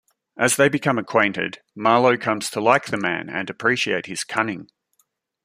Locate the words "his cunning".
4.07-4.67